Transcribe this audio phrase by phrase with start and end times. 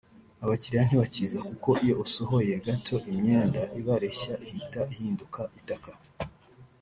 [0.43, 5.91] Abakiriya ntibakiza kuko iyo usohoye gato imyenda ibareshya ihita ihinduka itaka